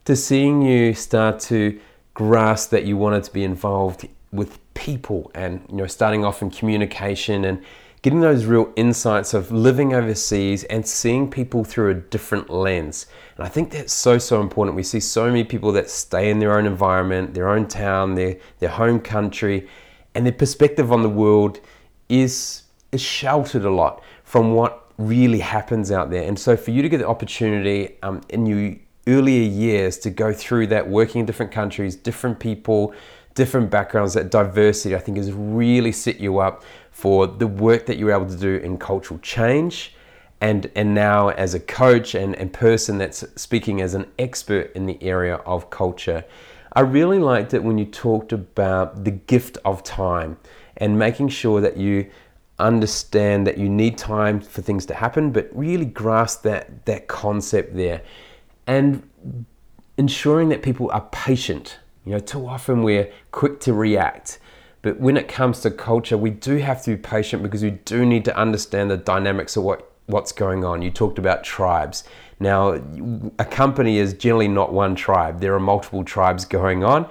[0.05, 1.79] to seeing you start to
[2.13, 6.49] grasp that you wanted to be involved with people and you know starting off in
[6.49, 7.63] communication and
[8.01, 13.07] getting those real insights of living overseas and seeing people through a different lens.
[13.37, 14.75] And I think that's so, so important.
[14.75, 18.37] We see so many people that stay in their own environment, their own town, their,
[18.59, 19.67] their home country,
[20.15, 21.59] and their perspective on the world
[22.07, 26.23] is, is sheltered a lot from what really happens out there.
[26.23, 28.75] And so for you to get the opportunity um, in your
[29.07, 32.93] earlier years to go through that, working in different countries, different people,
[33.33, 37.97] different backgrounds, that diversity, I think has really set you up for the work that
[37.97, 39.95] you're able to do in cultural change.
[40.41, 44.85] And, and now, as a coach and, and person that's speaking as an expert in
[44.85, 46.23] the area of culture,
[46.73, 50.37] I really liked it when you talked about the gift of time
[50.77, 52.09] and making sure that you
[52.57, 57.75] understand that you need time for things to happen, but really grasp that, that concept
[57.75, 58.01] there.
[58.67, 59.09] And
[59.97, 61.79] ensuring that people are patient.
[62.09, 64.39] You know, too often we're quick to react.
[64.81, 68.03] But when it comes to culture, we do have to be patient because we do
[68.03, 70.81] need to understand the dynamics of what, what's going on.
[70.81, 72.03] You talked about tribes.
[72.39, 72.81] Now,
[73.37, 77.07] a company is generally not one tribe, there are multiple tribes going on.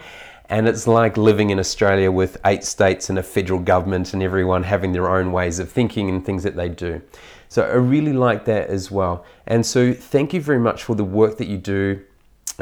[0.49, 4.65] And it's like living in Australia with eight states and a federal government and everyone
[4.65, 7.01] having their own ways of thinking and things that they do.
[7.49, 9.25] So I really like that as well.
[9.47, 12.05] And so thank you very much for the work that you do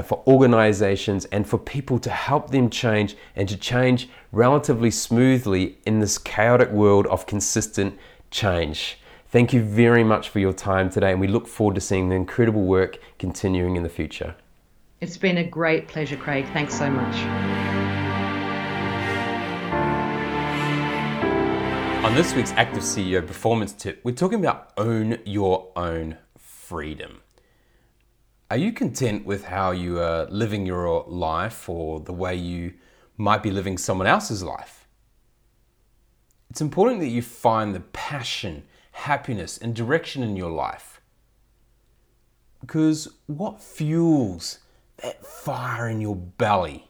[0.03, 6.01] for organizations and for people to help them change and to change relatively smoothly in
[6.01, 7.99] this chaotic world of consistent
[8.31, 8.99] change.
[9.29, 12.15] Thank you very much for your time today, and we look forward to seeing the
[12.15, 14.35] incredible work continuing in the future.
[15.01, 16.47] It's been a great pleasure, Craig.
[16.53, 17.17] Thanks so much.
[22.05, 27.21] On this week's Active CEO Performance Tip, we're talking about own your own freedom.
[28.49, 32.75] Are you content with how you are living your life or the way you
[33.17, 34.87] might be living someone else's life?
[36.49, 41.01] It's important that you find the passion, happiness, and direction in your life.
[42.61, 44.61] Because what fuels
[44.99, 46.89] that fire in your belly?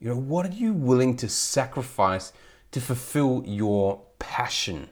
[0.00, 2.32] You know, what are you willing to sacrifice
[2.72, 4.90] to fulfill your passion?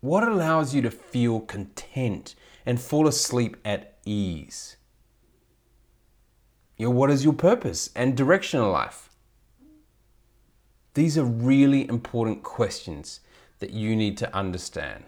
[0.00, 2.36] What allows you to feel content
[2.66, 4.76] and fall asleep at ease?
[6.76, 9.08] You know, what is your purpose and direction in life?
[10.94, 13.20] These are really important questions
[13.60, 15.04] that you need to understand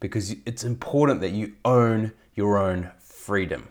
[0.00, 3.68] because it's important that you own your own freedom.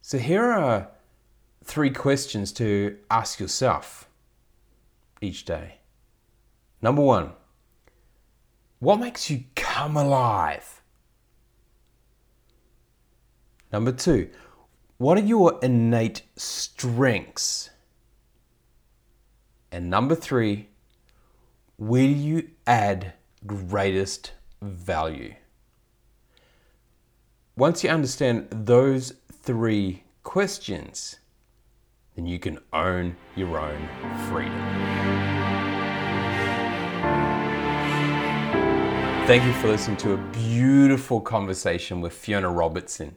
[0.00, 0.88] So, here are
[1.64, 4.08] three questions to ask yourself
[5.20, 5.76] each day.
[6.80, 7.32] Number one,
[8.78, 9.44] what makes you
[9.78, 10.82] come alive?
[13.72, 14.28] Number two,
[14.96, 17.70] what are your innate strengths?
[19.70, 20.68] And number three,
[21.76, 23.12] where do you add
[23.46, 25.36] greatest value?
[27.56, 31.20] Once you understand those three questions,
[32.16, 33.88] then you can own your own
[34.28, 35.37] freedom.
[39.28, 43.14] Thank you for listening to a beautiful conversation with Fiona Robertson.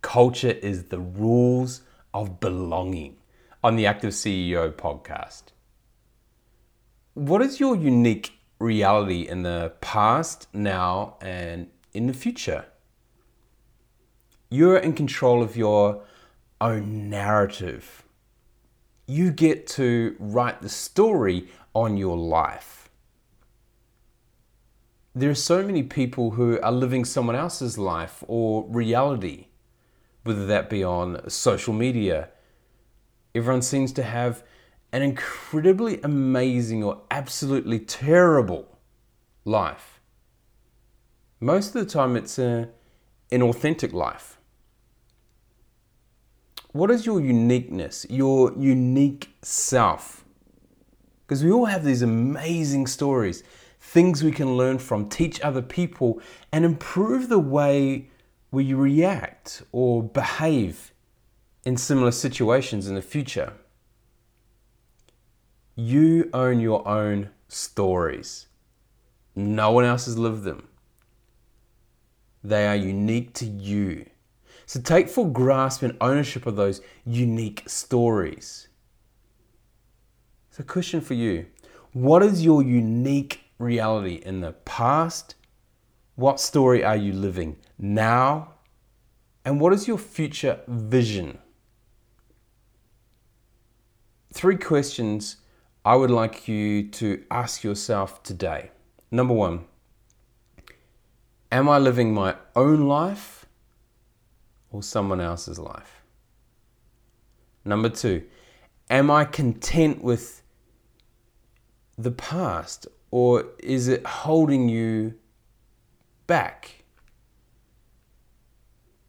[0.00, 1.82] Culture is the rules
[2.14, 3.18] of belonging
[3.62, 5.52] on the Active CEO podcast.
[7.12, 12.64] What is your unique reality in the past, now, and in the future?
[14.48, 16.02] You're in control of your
[16.62, 18.04] own narrative.
[19.06, 22.81] You get to write the story on your life
[25.14, 29.46] there are so many people who are living someone else's life or reality,
[30.24, 32.30] whether that be on social media.
[33.34, 34.42] Everyone seems to have
[34.90, 38.78] an incredibly amazing or absolutely terrible
[39.44, 40.00] life.
[41.40, 42.68] Most of the time, it's a,
[43.30, 44.38] an authentic life.
[46.72, 50.24] What is your uniqueness, your unique self?
[51.26, 53.42] Because we all have these amazing stories
[53.82, 56.20] things we can learn from, teach other people,
[56.52, 58.08] and improve the way
[58.52, 60.92] we react or behave
[61.64, 63.52] in similar situations in the future.
[65.74, 68.46] You own your own stories.
[69.34, 70.68] No one else has lived them.
[72.44, 74.06] They are unique to you.
[74.64, 78.68] So take full grasp and ownership of those unique stories.
[80.50, 81.46] So, question for you
[81.92, 85.34] What is your unique reality in the past?
[86.16, 88.54] What story are you living now?
[89.44, 91.38] And what is your future vision?
[94.32, 95.36] Three questions
[95.84, 98.70] I would like you to ask yourself today.
[99.10, 99.64] Number one,
[101.50, 103.46] am I living my own life
[104.70, 106.02] or someone else's life?
[107.64, 108.24] Number two,
[108.90, 110.42] am I content with
[111.98, 115.14] the past or is it holding you
[116.26, 116.82] back?